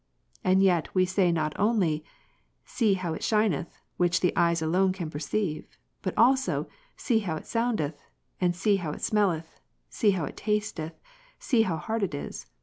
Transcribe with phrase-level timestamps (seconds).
[0.43, 2.03] And yet we say not only,
[2.65, 7.45] see how it shineth, which the eyes alone can perceive; but also, see how it
[7.45, 8.01] soundeth,
[8.53, 9.59] see how it smelleth,
[9.91, 10.99] see how it tasteth,
[11.37, 12.47] see how hard it is.